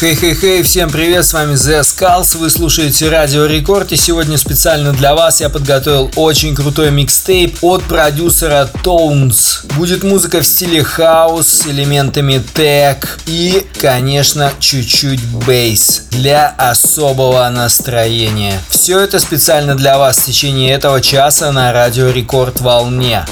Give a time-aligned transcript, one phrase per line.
[0.00, 5.14] Хей-хей-хей, всем привет, с вами The Skulls, вы слушаете Радио Рекорд и сегодня специально для
[5.14, 9.70] вас я подготовил очень крутой микстейп от продюсера Tones.
[9.76, 18.58] Будет музыка в стиле хаус с элементами тег и, конечно, чуть-чуть бейс для особого настроения.
[18.70, 23.26] Все это специально для вас в течение этого часа на Радио Рекорд волне.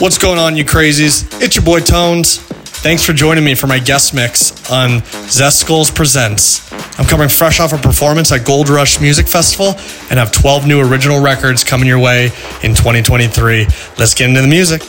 [0.00, 1.24] What's going on, you crazies?
[1.40, 2.38] It's your boy Tones.
[2.84, 6.70] Thanks for joining me for my guest mix on Zeskullz Presents.
[6.98, 9.68] I'm coming fresh off a performance at Gold Rush Music Festival
[10.10, 12.26] and have 12 new original records coming your way
[12.62, 13.64] in 2023.
[13.96, 14.82] Let's get into the music.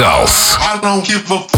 [0.00, 1.57] I don't give a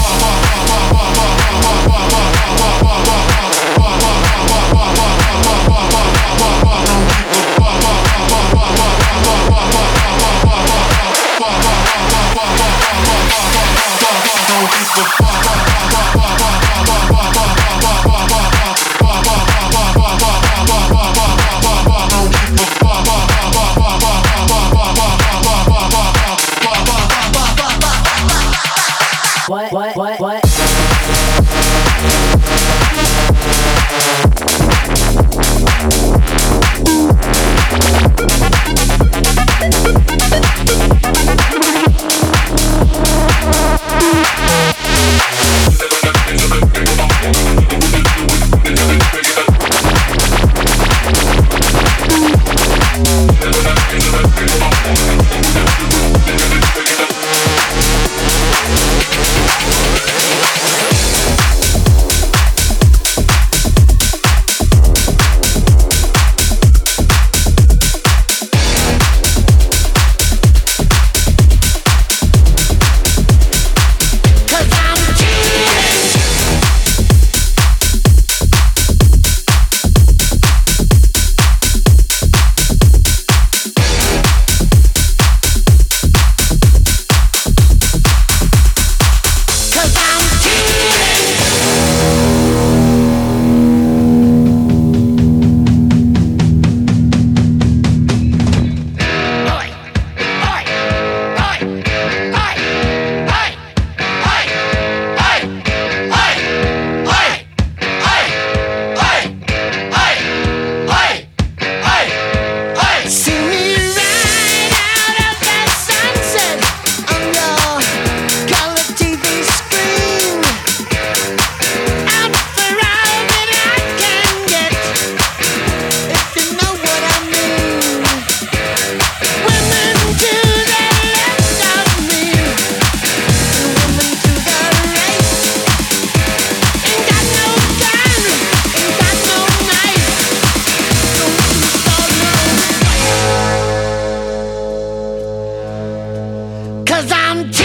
[147.01, 147.59] Cause I'm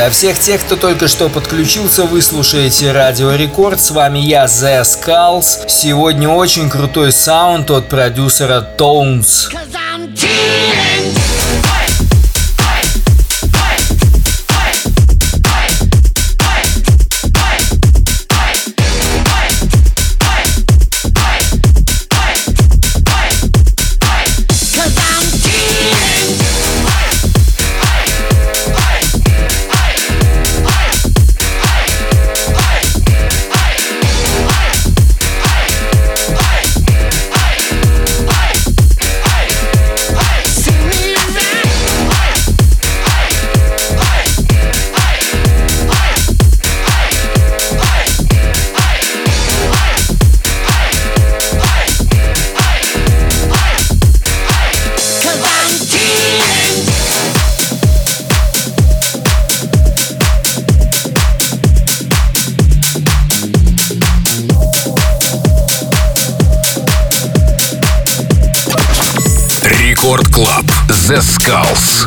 [0.00, 3.82] Для всех тех, кто только что подключился, вы слушаете Радио Рекорд.
[3.82, 5.68] С вами я, The Skulls.
[5.68, 9.50] Сегодня очень крутой саунд от продюсера Tones.
[9.50, 10.89] Рекорд
[71.18, 72.06] Skulls.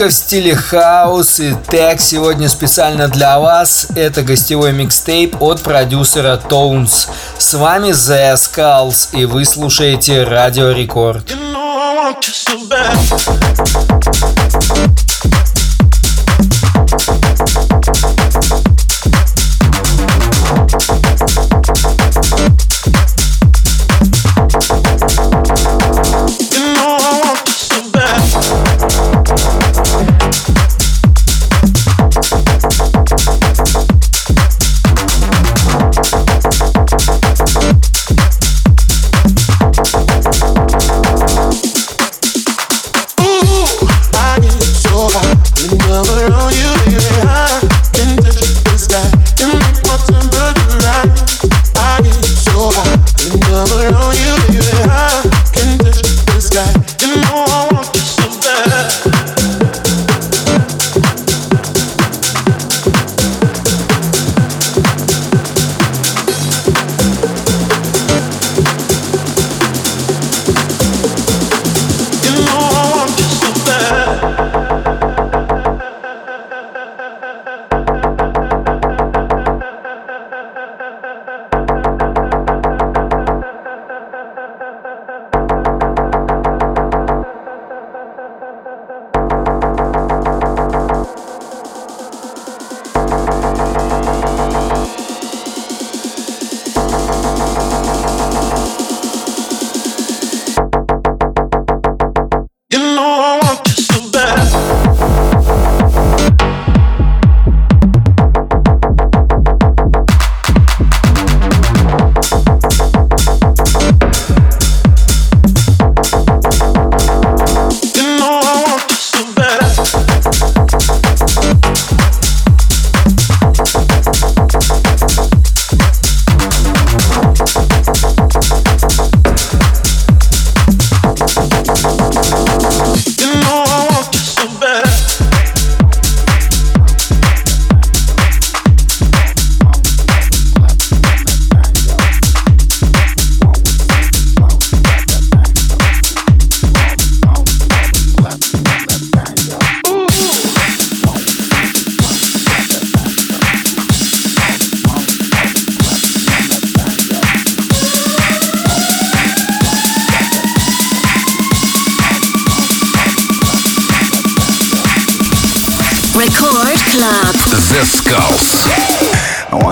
[0.00, 3.88] Музыка в стиле хаос и тег сегодня специально для вас.
[3.94, 7.10] Это гостевой микстейп от продюсера Tones.
[7.36, 11.30] С вами The Skulls и вы слушаете Радио Рекорд.
[11.30, 13.49] You know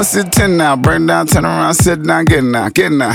[0.09, 3.13] sit 10 now, burn down, turn around, sit down, get now, get now.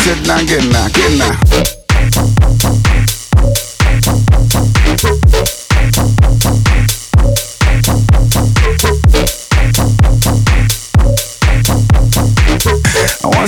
[0.00, 1.23] Sit down, get now, get now.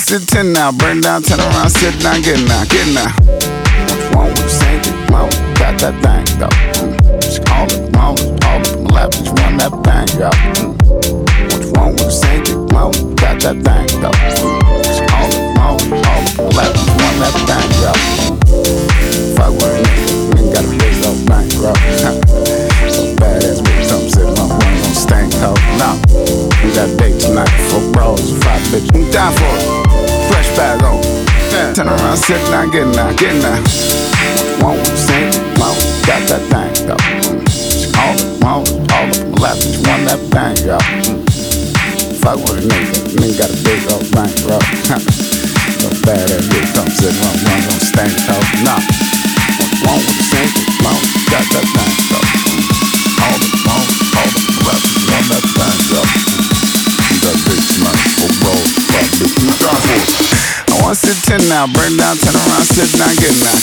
[0.01, 3.09] Sit 10 now, burn down, turn around, sit down, get now, get now.
[3.89, 5.11] What's wrong saying it?
[5.11, 6.49] Mom, got that thing, go.
[6.77, 7.47] Mm.
[7.47, 10.29] Call it, mom, all up in my lap, just run that thing, go.
[10.61, 10.77] Mm.
[11.49, 12.73] What's wrong saying it?
[12.73, 14.11] Mom, got that thing, go.
[14.13, 15.09] Mm.
[15.09, 17.93] Call it, mom, all up in my lap, just run that thing, go.
[19.33, 21.73] Fuck with a nigga, ain't got a bitch, thing, bro.
[22.93, 25.57] so badass bitch, I'm sitting on one, on stank, hoe.
[25.81, 25.97] Nah,
[26.61, 29.56] we got date tonight, four bros, five bitches, I'm down for it
[31.77, 33.61] Turn around, sit down, get now, get now.
[34.65, 35.29] Won't sing,
[35.61, 35.77] won't
[36.09, 36.73] got that thing.
[37.45, 40.81] Just call it, won't, all up my lap, just want that thing, yo.
[42.25, 44.57] Fuck with a nigga, nigga got a big old thing, so
[46.09, 48.41] bad ass bitch, I'm sitting on one, on stank, ho.
[48.65, 48.81] Nah.
[49.85, 50.01] Won't
[50.33, 50.49] sing,
[50.81, 52.46] won't got that thing, go.
[61.07, 63.55] To 10 now, burn down, turn around, sit down, get now.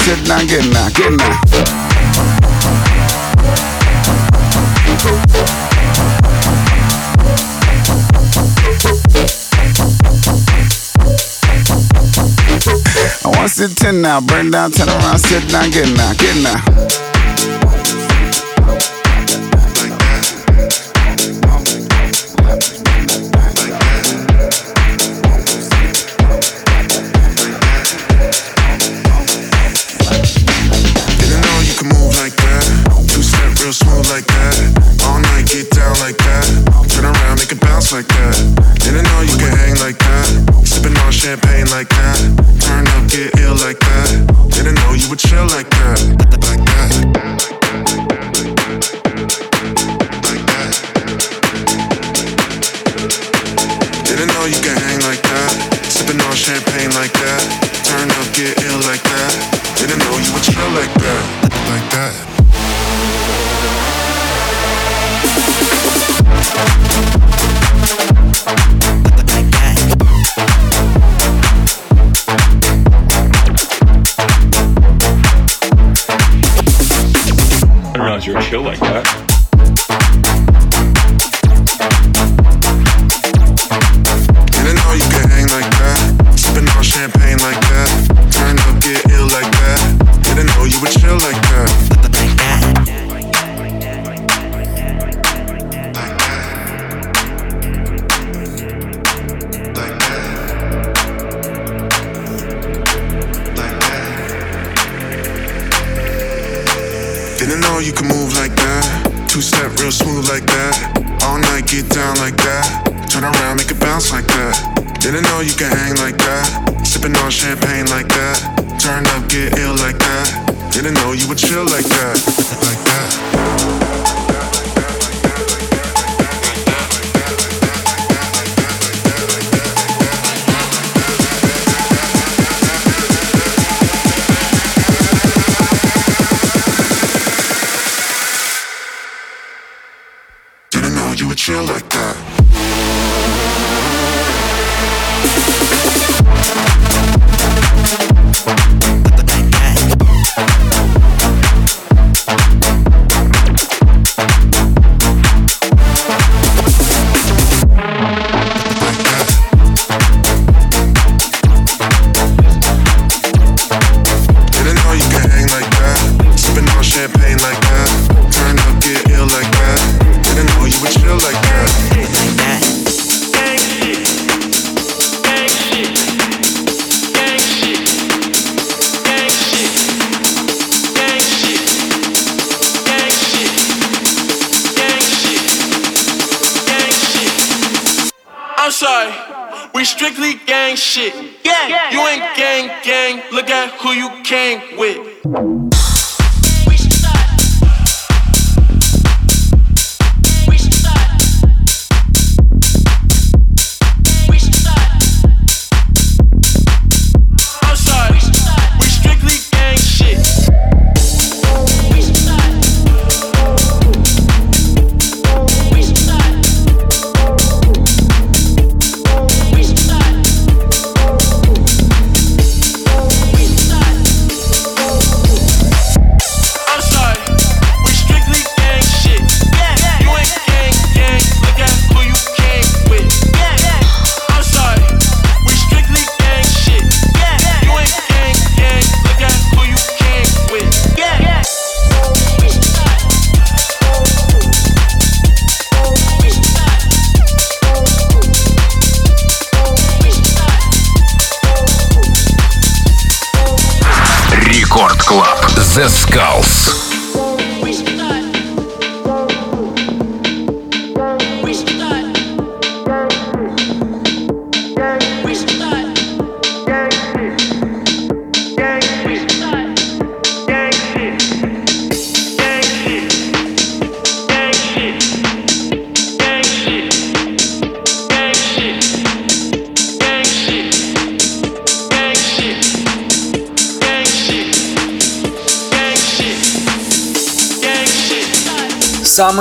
[0.00, 1.12] Sit down, get now, get
[5.58, 5.71] now.
[13.42, 17.11] I sit 10 now, burn down, turn around, sit down, get now, get now.
[87.22, 88.31] pain like that.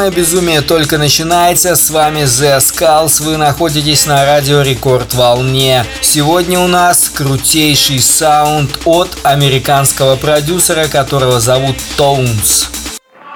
[0.02, 1.76] Самое безумие только начинается.
[1.76, 3.22] С вами The Skulls.
[3.22, 5.86] Вы находитесь на радио Рекорд волне.
[6.02, 12.66] Сегодня у нас крутейший саунд от американского продюсера, которого зовут Tones.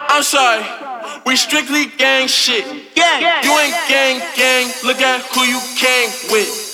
[0.10, 0.65] I'm sorry,
[1.23, 2.65] we strictly gang shit.
[2.95, 3.21] Gang.
[3.43, 4.67] You ain't gang gang.
[4.84, 6.64] Look at who you came with.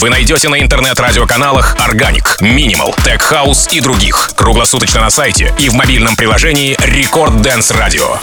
[0.00, 4.30] Вы найдете на интернет-радиоканалах Organic, Minimal, Tech House и других.
[4.34, 8.18] Круглосуточно на сайте и в мобильном приложении Record Dance Radio.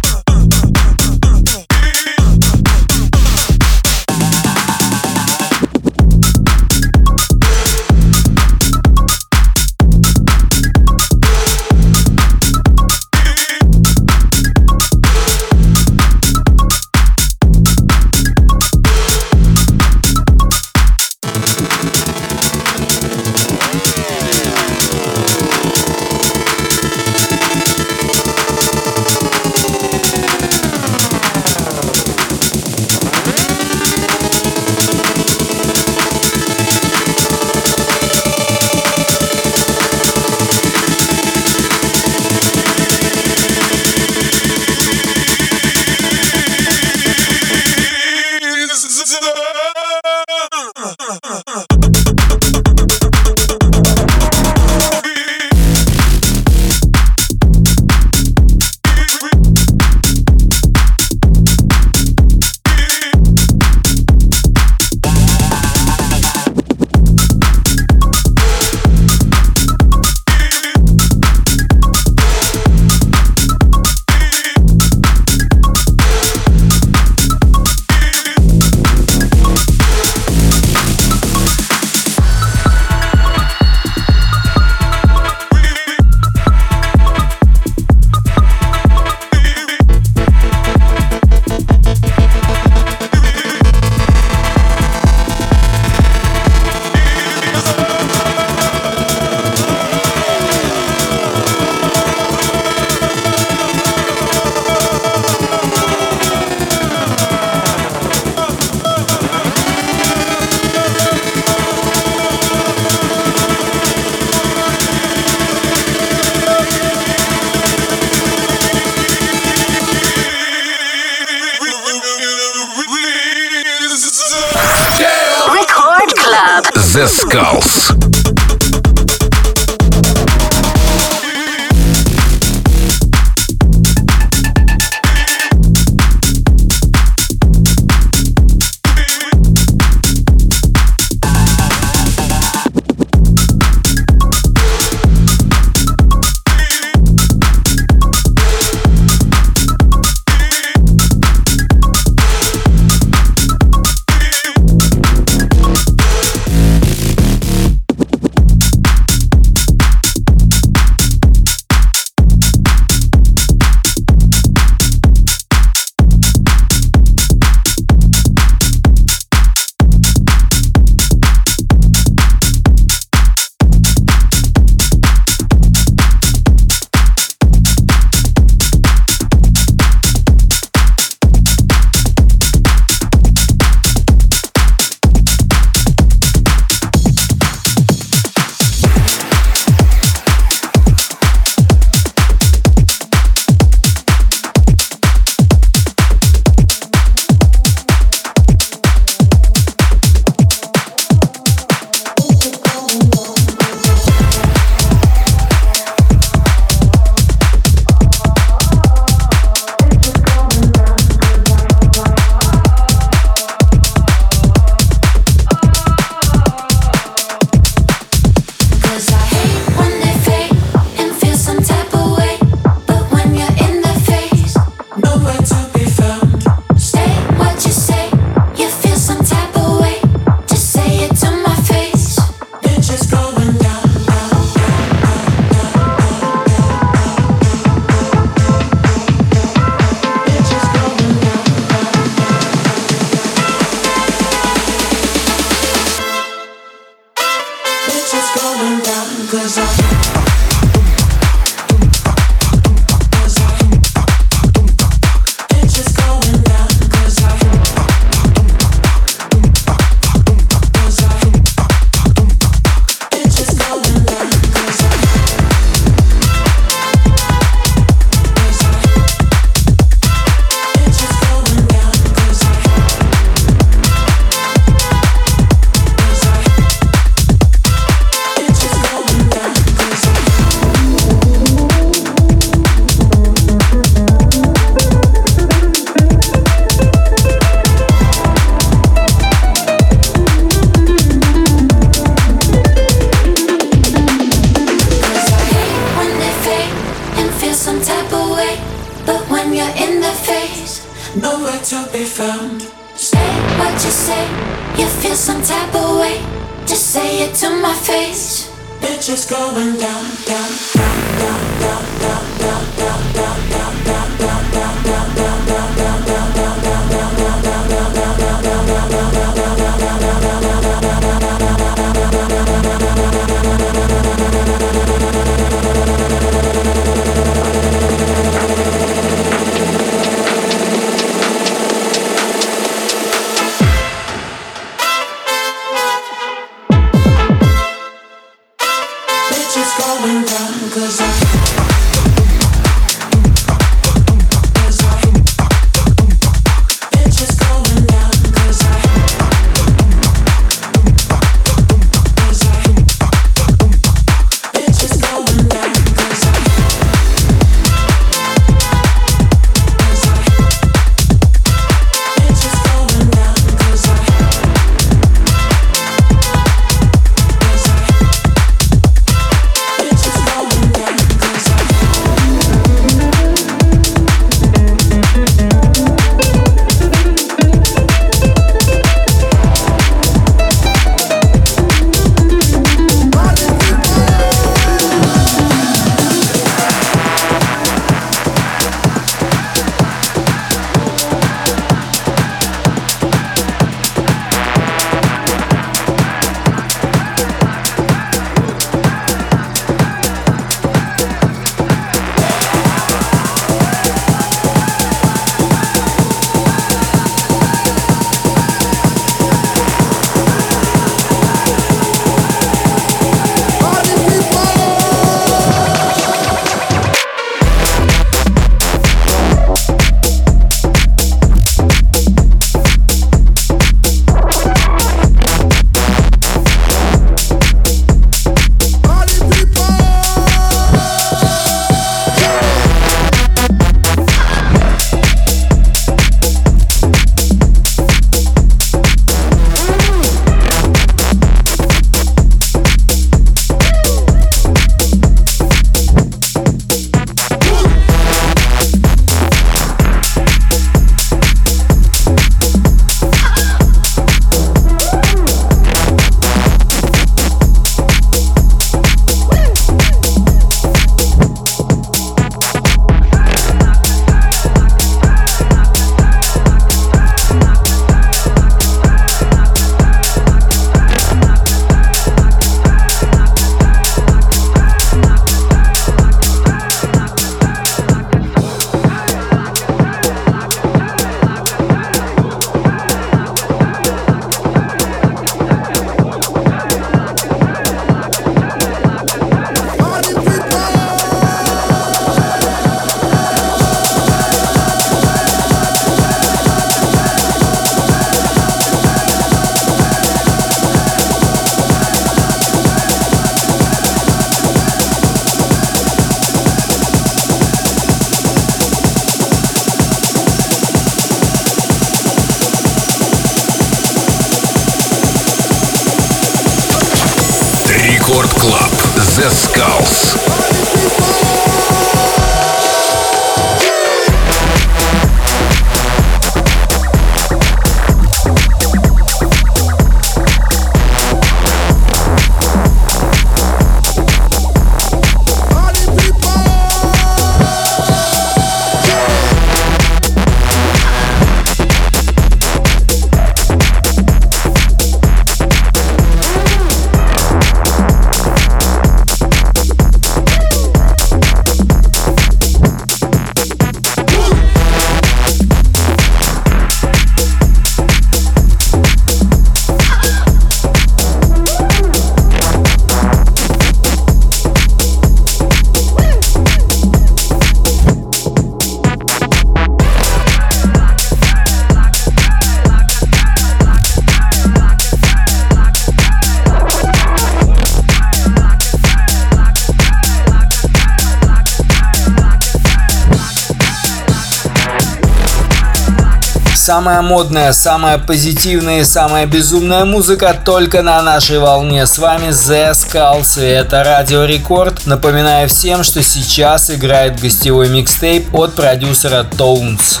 [586.66, 591.86] Самая модная, самая позитивная и самая безумная музыка только на нашей волне.
[591.86, 594.84] С вами The Skulls и это Радио Рекорд.
[594.84, 600.00] Напоминаю всем, что сейчас играет гостевой микстейп от продюсера Tones.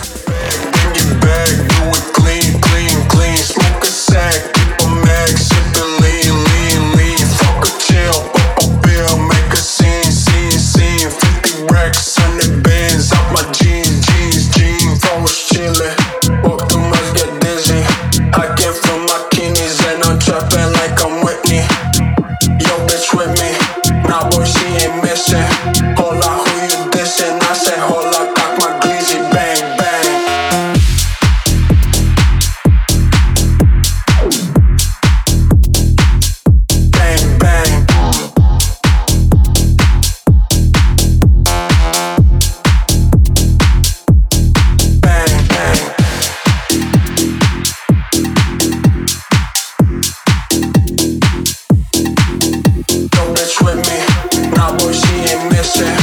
[54.66, 55.96] Albo zimny się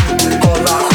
[0.53, 0.92] Ona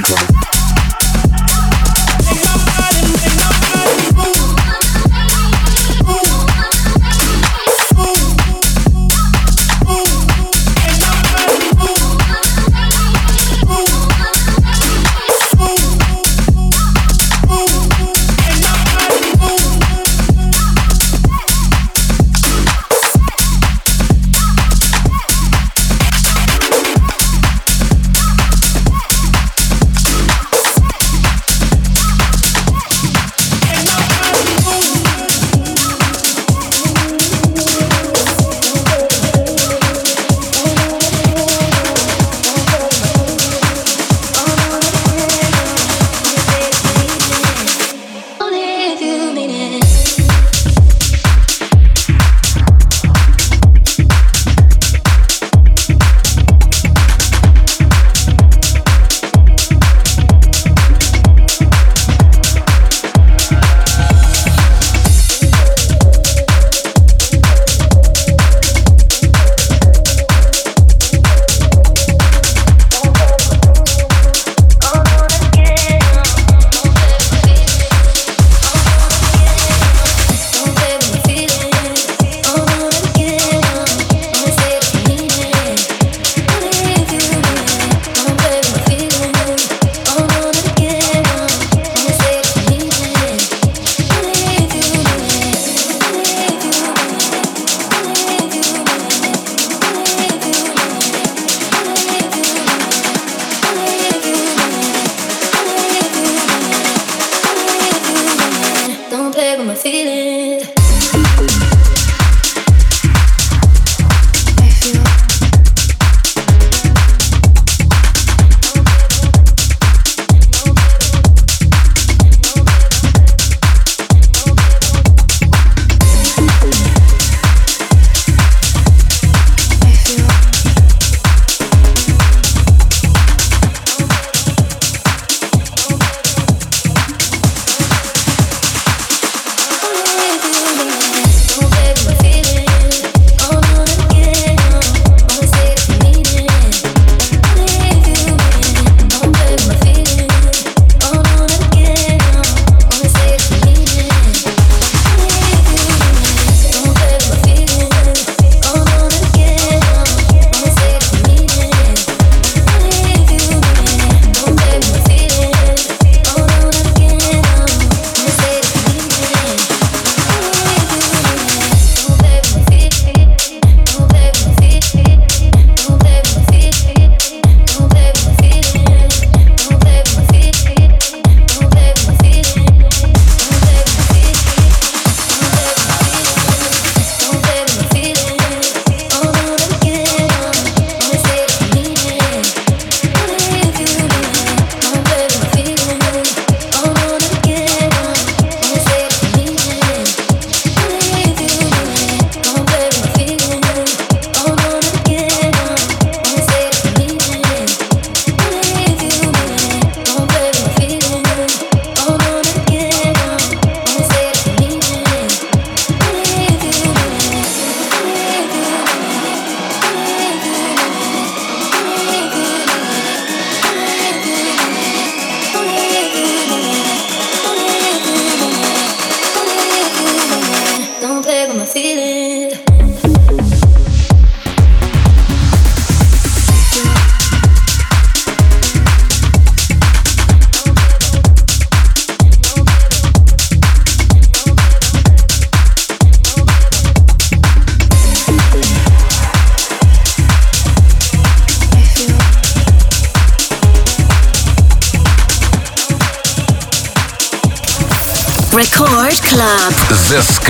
[0.00, 0.39] Chicago.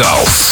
[0.01, 0.49] The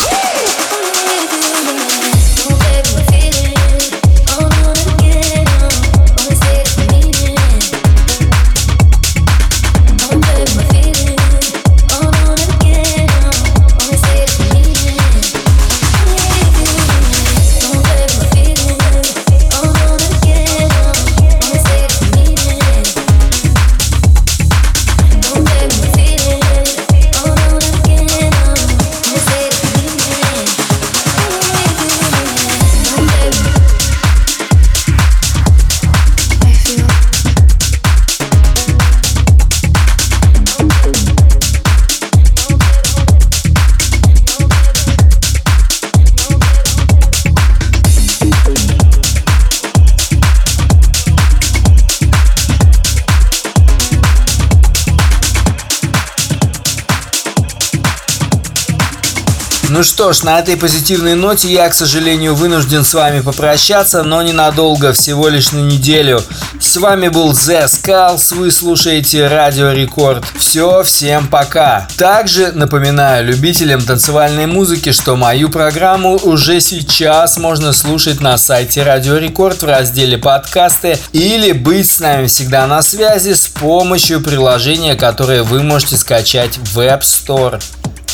[59.79, 64.21] Ну что ж, на этой позитивной ноте я, к сожалению, вынужден с вами попрощаться, но
[64.23, 66.21] ненадолго, всего лишь на неделю.
[66.61, 70.25] С вами был The Skulls, вы слушаете Радио Рекорд.
[70.37, 71.87] Все, всем пока.
[71.97, 79.17] Также напоминаю любителям танцевальной музыки, что мою программу уже сейчас можно слушать на сайте Радио
[79.17, 85.45] Рекорд в разделе подкасты или быть с нами всегда на связи с помощью приложения, которое
[85.45, 87.63] вы можете скачать в App Store.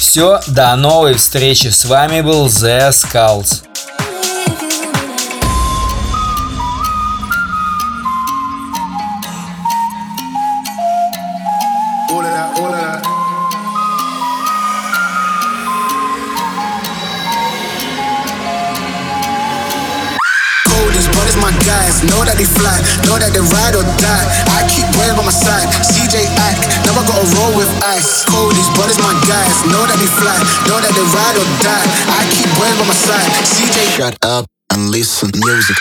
[0.06, 1.68] Все, до новой встречи.
[1.68, 3.62] С вами был The Skulls.
[22.10, 22.76] Know that they fly,
[23.08, 24.24] know that they ride or die.
[24.52, 26.28] I keep well by my side, CJ
[26.84, 28.24] never gotta roll with ice.
[28.28, 30.36] Cody's brothers, my guys, know that they fly,
[30.68, 31.86] know that they ride or die.
[32.10, 32.50] I keep
[32.86, 33.96] my side, CJ.
[33.96, 35.76] Shut up and listen music.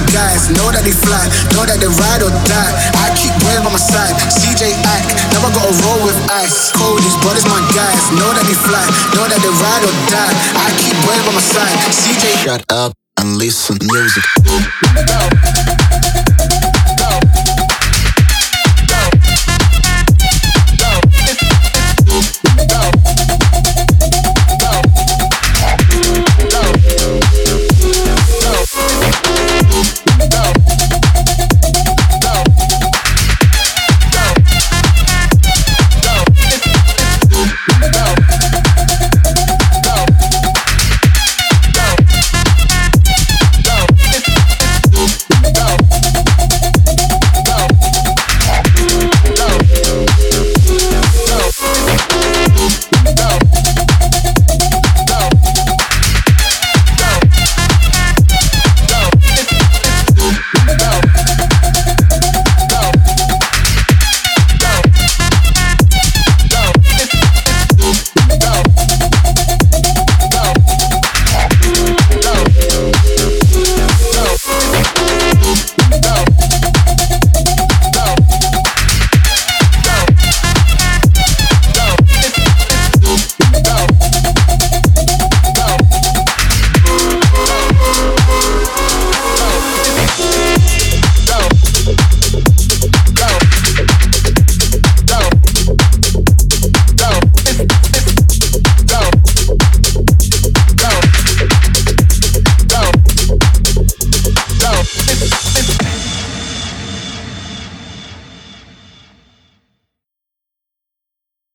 [0.00, 1.20] Know that they fly,
[1.52, 2.72] know that they ride or die.
[2.96, 5.04] I keep well by my side, CJ Ack,
[5.36, 6.72] never gotta roll with ice.
[6.72, 8.80] Cody's brothers, my guys, know that they fly,
[9.12, 10.32] know that they ride or die.
[10.56, 12.24] I keep well by my side, CJ.
[12.40, 14.24] Shut up and listen music.